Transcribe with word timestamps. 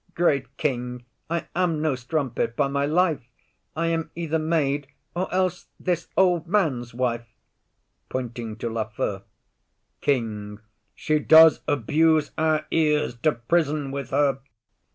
Great 0.15 0.57
King, 0.57 1.05
I 1.29 1.45
am 1.55 1.79
no 1.79 1.93
strumpet, 1.93 2.55
by 2.55 2.67
my 2.67 2.87
life; 2.87 3.21
I 3.75 3.85
am 3.89 4.09
either 4.15 4.39
maid, 4.39 4.87
or 5.15 5.31
else 5.31 5.67
this 5.79 6.07
old 6.17 6.47
man's 6.47 6.91
wife. 6.91 7.27
[Pointing 8.09 8.55
to 8.55 8.67
Lafew.] 8.71 9.21
KING. 10.01 10.57
She 10.95 11.19
does 11.19 11.61
abuse 11.67 12.31
our 12.35 12.65
ears; 12.71 13.13
to 13.17 13.31
prison 13.33 13.91
with 13.91 14.09
her. 14.09 14.39